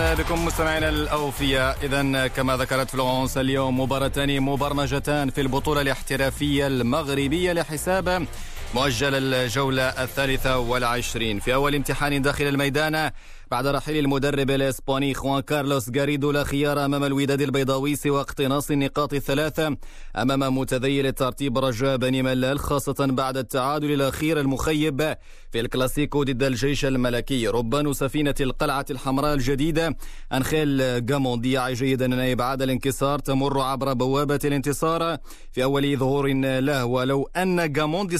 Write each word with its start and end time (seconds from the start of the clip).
أهلا 0.00 0.14
بكم 0.14 0.44
مستمعينا 0.44 0.88
الأوفياء. 0.88 1.78
اذا 1.82 2.26
كما 2.26 2.56
ذكرت 2.56 2.90
فلورنس 2.90 3.38
اليوم 3.38 3.80
مباراتان 3.80 4.40
مبرمجتان 4.40 5.30
في 5.30 5.40
البطولة 5.40 5.80
الاحترافية 5.80 6.66
المغربية 6.66 7.52
لحساب 7.52 8.26
مؤجل 8.74 9.14
الجولة 9.34 9.82
الثالثة 9.82 10.58
والعشرين. 10.58 11.40
في 11.40 11.54
أول 11.54 11.74
امتحان 11.74 12.22
داخل 12.22 12.44
الميدان 12.44 13.10
بعد 13.50 13.66
رحيل 13.66 14.04
المدرب 14.04 14.50
الإسباني 14.50 15.14
خوان 15.14 15.40
كارلوس 15.40 15.90
غاريدو 15.96 16.30
لا 16.30 16.44
خيار 16.44 16.84
أمام 16.84 17.04
الوداد 17.04 17.40
البيضاوي 17.40 17.96
سوى 17.96 18.20
اقتناص 18.20 18.70
النقاط 18.70 19.14
الثلاثة. 19.14 19.76
أمام 20.16 20.58
متذيل 20.58 21.06
الترتيب 21.06 21.58
رجاء 21.58 21.96
بني 21.96 22.22
ملال 22.22 22.58
خاصة 22.58 23.06
بعد 23.06 23.36
التعادل 23.36 23.92
الأخير 23.92 24.40
المخيب 24.40 25.16
في 25.50 25.60
الكلاسيكو 25.60 26.24
ضد 26.24 26.42
الجيش 26.42 26.84
الملكي. 26.84 27.48
ربان 27.48 27.92
سفينة 27.92 28.34
القلعة 28.40 28.86
الحمراء 28.90 29.34
الجديدة. 29.34 29.96
أنخيل 30.32 31.06
جاموندي 31.06 31.52
يعي 31.52 31.74
جيدا 31.74 32.06
أن 32.06 32.20
إبعاد 32.20 32.62
الانكسار 32.62 33.18
تمر 33.18 33.60
عبر 33.60 33.92
بوابة 33.92 34.40
الانتصار 34.44 35.18
في 35.52 35.64
أول 35.64 35.96
ظهور 35.96 36.28
له. 36.60 36.84
ولو 36.84 37.30
أن 37.36 37.72
جاموندي 37.72 38.18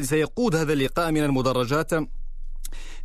سيقود 0.00 0.56
هذا 0.56 0.72
اللقاء 0.72 1.12
من 1.12 1.24
المدرجات 1.24 1.90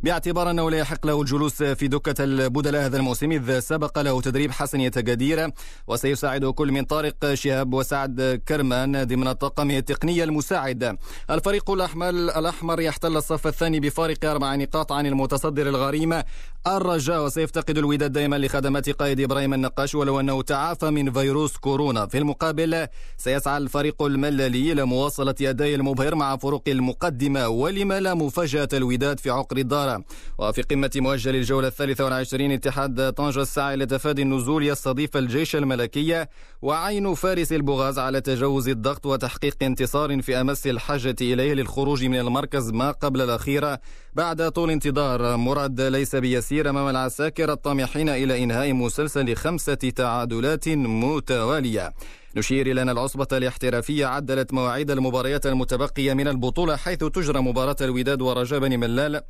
باعتبار 0.06 0.50
أنه 0.50 0.70
لا 0.70 0.78
يحق 0.78 1.06
له 1.06 1.20
الجلوس 1.20 1.62
في 1.62 1.88
دكة 1.88 2.24
البدلاء 2.24 2.86
هذا 2.86 2.96
الموسم 2.96 3.32
إذ 3.32 3.58
سبق 3.58 3.98
له 3.98 4.20
تدريب 4.20 4.50
حسن 4.52 4.80
يتجدير 4.80 5.50
وسيساعد 5.86 6.44
كل 6.44 6.72
من 6.72 6.84
طارق 6.84 7.34
شهاب 7.34 7.74
وسعد 7.74 8.42
كرمان 8.48 9.04
ضمن 9.04 9.32
طاقمه 9.32 9.78
التقني 9.78 10.24
المساعد. 10.24 10.98
الفريق 11.30 11.70
الأحمر 11.70 12.08
الأحمر 12.08 12.80
يحتل 12.80 13.16
الصف 13.16 13.46
الثاني 13.46 13.80
بفارق 13.80 14.24
أربع 14.24 14.54
نقاط 14.54 14.92
عن 14.92 15.06
المتصدر 15.06 15.68
الغريم 15.68 16.22
الرجاء. 16.66 17.24
وسيفتقد 17.24 17.78
الوداد 17.78 18.12
دائما 18.12 18.38
لخدمات 18.38 18.90
قائد 18.90 19.20
إبراهيم 19.20 19.54
النقاش 19.54 19.94
ولو 19.94 20.20
أنه 20.20 20.42
تعافى 20.42 20.90
من 20.90 21.12
فيروس 21.12 21.56
كورونا. 21.56 22.06
في 22.06 22.18
المقابل 22.18 22.86
سيسعى 23.16 23.56
الفريق 23.56 24.02
المللي 24.02 24.74
لمواصلة 24.74 25.34
أداء 25.42 25.74
المبهر 25.74 26.14
مع 26.14 26.36
فروق 26.36 26.64
المقدمة. 26.68 27.48
ولما 27.48 28.00
لا 28.00 28.14
مفاجأة 28.14 28.68
الوداد 28.72 29.20
في 29.20 29.30
عقر 29.30 29.56
الدار 29.56 29.95
وفي 30.38 30.62
قمة 30.62 30.90
مؤجل 30.96 31.36
الجولة 31.36 31.68
الثالثة 31.68 32.04
والعشرين 32.04 32.52
اتحاد 32.52 33.12
طنجة 33.12 33.42
الساعي 33.42 33.76
لتفادي 33.76 34.22
النزول 34.22 34.66
يستضيف 34.66 35.16
الجيش 35.16 35.56
الملكي 35.56 36.26
وعين 36.62 37.14
فارس 37.14 37.52
البغاز 37.52 37.98
على 37.98 38.20
تجاوز 38.20 38.68
الضغط 38.68 39.06
وتحقيق 39.06 39.56
انتصار 39.62 40.22
في 40.22 40.40
أمس 40.40 40.66
الحاجة 40.66 41.16
إليه 41.20 41.54
للخروج 41.54 42.04
من 42.04 42.18
المركز 42.18 42.70
ما 42.70 42.90
قبل 42.90 43.20
الأخيرة 43.20 43.80
بعد 44.14 44.50
طول 44.50 44.70
انتظار. 44.70 45.36
مراد 45.36 45.80
ليس 45.80 46.16
بيسير 46.16 46.70
أمام 46.70 46.88
العساكر 46.88 47.52
الطامحين 47.52 48.08
إلى 48.08 48.44
إنهاء 48.44 48.72
مسلسل 48.72 49.36
خمسة 49.36 49.74
تعادلات 49.74 50.68
متوالية. 50.68 51.92
نشير 52.36 52.66
إلى 52.66 52.82
أن 52.82 52.88
العصبة 52.88 53.28
الاحترافية 53.32 54.06
عدلت 54.06 54.52
مواعيد 54.52 54.90
المباريات 54.90 55.46
المتبقية 55.46 56.14
من 56.14 56.28
البطولة 56.28 56.76
حيث 56.76 56.98
تجرى 56.98 57.40
مباراة 57.40 57.76
الوداد 57.80 58.22
ورجاء 58.22 58.60
بني 58.60 58.76
ملال 58.76 59.20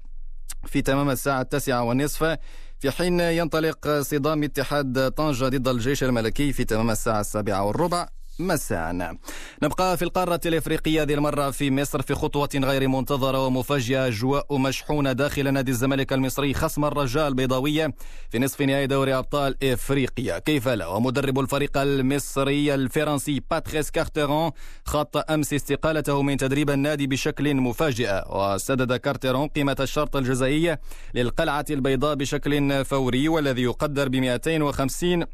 في 0.67 0.83
تمام 0.83 1.11
الساعة 1.11 1.41
التاسعة 1.41 1.83
والنصف 1.83 2.36
في 2.78 2.91
حين 2.91 3.20
ينطلق 3.20 4.00
صدام 4.00 4.42
اتحاد 4.42 5.11
طنجة 5.11 5.45
ضد 5.45 5.69
الجيش 5.69 6.05
الملكي 6.05 6.53
في 6.53 6.64
تمام 6.64 6.91
الساعة 6.91 7.20
السابعة 7.20 7.64
والربع. 7.64 8.16
مساء. 8.39 9.17
نبقى 9.62 9.97
في 9.97 10.03
القارة 10.03 10.41
الإفريقية 10.47 11.03
هذه 11.03 11.15
المرة 11.15 11.51
في 11.51 11.70
مصر 11.70 12.03
في 12.03 12.15
خطوة 12.15 12.48
غير 12.55 12.89
منتظرة 12.89 13.47
ومفاجئة. 13.47 14.06
أجواء 14.06 14.59
مشحونة 14.59 15.12
داخل 15.12 15.53
نادي 15.53 15.70
الزمالك 15.70 16.12
المصري. 16.12 16.55
خصم 16.55 16.84
الرجاء 16.84 17.29
البيضاوية 17.29 17.95
في 18.30 18.39
نصف 18.39 18.63
نهائي 18.63 18.86
دوري 18.86 19.14
أبطال 19.14 19.64
إفريقيا. 19.64 20.39
كيف 20.39 20.69
لا؟ 20.69 20.86
ومدرب 20.86 21.41
الفريق 21.41 21.79
المصري 21.79 22.75
الفرنسي 22.75 23.42
باتريس 23.51 23.91
كارتيرون 23.91 24.51
خط 24.85 25.30
أمس 25.30 25.52
استقالته 25.52 26.23
من 26.23 26.36
تدريب 26.36 26.70
النادي 26.70 27.07
بشكل 27.07 27.55
مفاجئ. 27.55 28.23
وسدد 28.30 28.96
كارتيرون 28.96 29.48
قيمة 29.48 29.77
الشرط 29.80 30.17
الجزائي 30.17 30.77
للقلعة 31.14 31.64
البيضاء 31.70 32.14
بشكل 32.14 32.85
فوري 32.85 33.29
والذي 33.29 33.63
يقدر 33.63 34.08
ب 34.08 34.17
250 34.17 35.25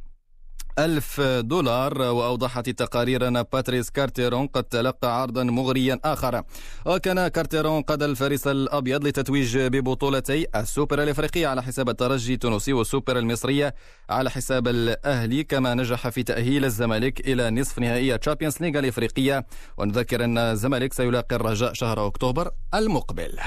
ألف 0.79 1.21
دولار 1.21 2.03
وأوضحت 2.03 2.69
التقارير 2.69 3.29
أن 3.29 3.43
باتريس 3.43 3.91
كارتيرون 3.91 4.47
قد 4.47 4.65
تلقى 4.65 5.23
عرضا 5.23 5.45
مغريا 5.45 6.01
آخر. 6.05 6.43
وكان 6.87 7.29
كارتيرون 7.29 7.83
قاد 7.83 8.03
الفارس 8.03 8.47
الأبيض 8.47 9.07
للتتويج 9.07 9.59
ببطولتي 9.59 10.47
السوبر 10.57 11.03
الإفريقية 11.03 11.47
على 11.47 11.63
حساب 11.63 11.89
الترجي 11.89 12.35
التونسي 12.35 12.73
والسوبر 12.73 13.19
المصرية 13.19 13.75
على 14.11 14.31
حساب 14.31 14.69
الأهلي 14.69 15.45
كما 15.45 15.75
نجح 15.75 16.09
في 16.09 16.23
تأهيل 16.23 16.65
الزمالك 16.65 17.21
إلى 17.21 17.51
نصف 17.51 17.79
نهائي 17.79 18.19
Champions 18.19 18.57
League 18.61 18.81
الإفريقية. 18.81 19.47
ونذكر 19.77 20.25
أن 20.25 20.39
الزمالك 20.39 20.93
سيلاقي 20.93 21.37
الرجاء 21.37 21.73
شهر 21.73 22.07
أكتوبر 22.07 22.51
المقبل. 22.75 23.39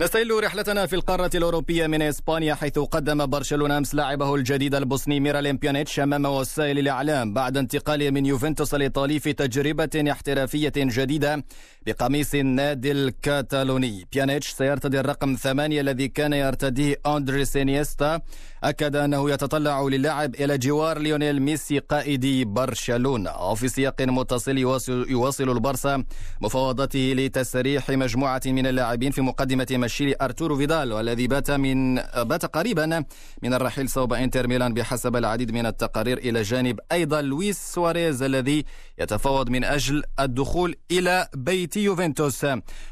نستهل 0.00 0.44
رحلتنا 0.44 0.86
في 0.86 0.96
القارة 0.96 1.30
الأوروبية 1.34 1.86
من 1.86 2.02
إسبانيا 2.02 2.54
حيث 2.54 2.78
قدم 2.78 3.26
برشلونة 3.26 3.78
أمس 3.78 3.94
لاعبه 3.94 4.34
الجديد 4.34 4.74
البوسني 4.74 5.20
ميراليم 5.20 5.56
بيانيتش 5.56 6.00
أمام 6.00 6.24
وسائل 6.24 6.78
الإعلام 6.78 7.34
بعد 7.34 7.56
انتقاله 7.56 8.10
من 8.10 8.26
يوفنتوس 8.26 8.74
الإيطالي 8.74 9.20
في 9.20 9.32
تجربة 9.32 10.10
احترافية 10.10 10.72
جديدة 10.76 11.44
بقميص 11.86 12.34
النادي 12.34 12.92
الكاتالوني. 12.92 14.06
بيانيتش 14.12 14.48
سيرتدي 14.48 15.00
الرقم 15.00 15.34
ثمانية 15.34 15.80
الذي 15.80 16.08
كان 16.08 16.32
يرتديه 16.32 16.96
أندريس 17.06 17.44
إنييستا 17.44 18.20
أكد 18.64 18.96
أنه 18.96 19.30
يتطلع 19.30 19.82
للعب 19.82 20.34
إلى 20.34 20.58
جوار 20.58 20.98
ليونيل 20.98 21.42
ميسي 21.42 21.78
قائد 21.78 22.26
برشلونة. 22.46 23.30
وفي 23.50 23.68
سياق 23.68 24.02
متصل 24.02 24.58
يواصل, 24.58 25.50
البرسا 25.50 26.04
مفاوضاته 26.40 27.12
لتسريح 27.16 27.90
مجموعة 27.90 28.40
من 28.46 28.66
اللاعبين 28.66 29.10
في 29.12 29.20
مقدمتهم 29.20 29.66
الشيلي 29.70 30.14
أرتورو 30.22 30.56
فيدال 30.56 30.92
والذي 30.92 31.26
بات 31.26 31.50
من 31.50 31.94
بات 32.22 32.46
قريبا 32.46 33.04
من 33.42 33.54
الرحيل 33.54 33.88
صوب 33.88 34.12
إنتر 34.12 34.48
ميلان 34.48 34.74
بحسب 34.74 35.16
العديد 35.16 35.52
من 35.52 35.66
التقارير 35.66 36.18
إلى 36.18 36.42
جانب 36.42 36.80
أيضا 36.92 37.22
لويس 37.22 37.58
سواريز 37.58 38.22
الذي 38.22 38.64
يتفاوض 38.98 39.50
من 39.50 39.64
أجل 39.64 40.02
الدخول 40.20 40.74
إلى 40.90 41.28
بيت 41.34 41.76
يوفنتوس. 41.76 42.44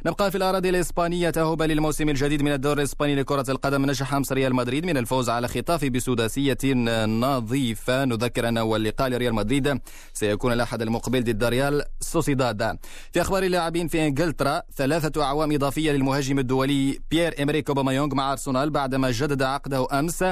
نبقى 0.06 0.30
في 0.30 0.36
الأراضي 0.36 0.68
الإسبانية. 0.68 1.30
تأهبا 1.30 1.62
للموسم 1.62 2.08
الجديد 2.08 2.42
من 2.42 2.52
الدوري 2.52 2.82
الإسباني 2.82 3.14
لكرة 3.14 3.44
القدم. 3.48 3.86
نجح 3.86 4.14
أمس 4.14 4.32
ريال 4.32 4.54
مدريد 4.54 4.86
من 4.86 4.96
الفوز 4.96 5.30
على 5.30 5.48
خيتافي 5.58 5.84
بسداسية 5.84 6.58
نظيفة. 7.06 8.04
نذكر 8.04 8.48
أنه 8.48 8.76
اللقاء 8.76 9.08
لريال 9.08 9.34
مدريد 9.34 9.80
سيكون 10.12 10.52
الأحد 10.52 10.82
المقبل 10.82 11.24
ضد 11.24 11.44
ريال 11.44 11.82
سوسيداد. 12.00 12.78
في 13.12 13.20
أخبار 13.20 13.42
اللاعبين 13.42 13.88
في 13.88 14.06
إنجلترا 14.06 14.62
ثلاثة 14.76 15.22
أعوام 15.22 15.52
إضافية 15.52 15.92
للمهاجم 15.92 16.38
الدولي 16.38 16.98
بيير 17.10 17.42
إمريك 17.42 17.68
أوباميونغ 17.68 18.14
مع 18.14 18.32
أرسنال 18.32 18.70
بعدما 18.70 19.10
جدد 19.10 19.42
عقده 19.42 19.86
أمس 19.92 20.24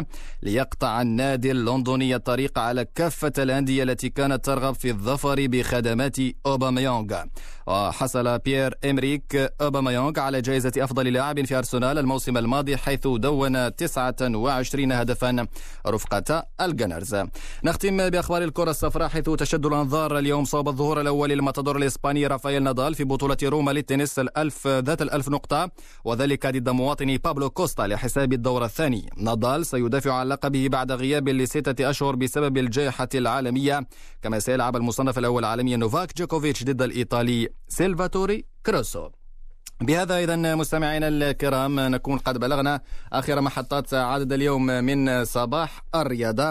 ليقطع 0.42 1.02
النادي 1.02 1.50
اللندني 1.50 2.14
الطريق 2.14 2.58
على 2.58 2.86
كافة 2.94 3.32
الأندية 3.38 3.82
التي 3.82 4.08
كانت 4.08 4.44
ترغب 4.44 4.74
في 4.74 4.90
الظفر 4.90 5.46
بخدمات 5.46 6.16
أوباميونغ 6.46 7.14
وحصل 7.66 8.38
بيير 8.38 8.74
إمريك 8.84 9.52
أوباميونغ 9.60 10.20
على 10.20 10.40
جائزة 10.40 10.72
أفضل 10.78 11.12
لاعب 11.12 11.44
في 11.44 11.58
أرسنال 11.58 11.98
الموسم 11.98 12.36
الماضي 12.36 12.76
حيث 12.76 13.06
دون 13.06 13.76
29 13.76 14.92
هدفا. 14.92 15.15
رفقة 15.86 16.46
ال 16.60 16.67
Gunners. 16.67 17.16
نختم 17.64 18.10
بأخبار 18.10 18.42
الكرة 18.42 18.70
الصفراء 18.70 19.08
حيث 19.08 19.30
تشد 19.30 19.66
الأنظار 19.66 20.18
اليوم 20.18 20.44
صوب 20.44 20.68
الظهور 20.68 21.00
الأول 21.00 21.30
للماتادور 21.30 21.76
الإسباني 21.76 22.26
رافائيل 22.26 22.62
نادال 22.62 22.94
في 22.94 23.04
بطولة 23.04 23.36
روما 23.42 23.70
للتنس 23.70 24.18
الألف 24.18 24.66
ذات 24.66 25.02
الألف 25.02 25.28
نقطة 25.28 25.70
وذلك 26.04 26.46
ضد 26.46 26.68
مواطنه 26.68 27.18
بابلو 27.18 27.50
بوستا 27.50 27.82
لحساب 27.82 28.32
الدور 28.32 28.64
الثاني. 28.64 29.10
نادال 29.16 29.66
سيدافع 29.66 30.12
عن 30.12 30.28
لقبه 30.28 30.68
بعد 30.68 30.92
غياب 30.92 31.28
لستة 31.28 31.90
أشهر 31.90 32.16
بسبب 32.16 32.58
الجائحة 32.58 33.08
العالمية 33.14 33.86
كما 34.22 34.38
سيلعب 34.38 34.76
المصنف 34.76 35.18
الأول 35.18 35.44
عالميا 35.44 35.76
نوفاك 35.76 36.16
جوكوفيتش 36.16 36.64
ضد 36.64 36.82
الإيطالي 36.82 37.48
سيلفاتوري 37.68 38.44
كاروسو. 38.66 39.08
بهذا 39.80 40.18
إذا 40.18 40.54
مستمعينا 40.54 41.08
الكرام 41.08 41.80
نكون 41.80 42.18
قد 42.18 42.38
بلغنا 42.38 42.80
آخر 43.12 43.40
محطات 43.40 43.94
عدد 43.94 44.32
اليوم 44.32 44.66
من 44.66 45.24
صباح 45.24 45.84
الرياضة 45.94 46.44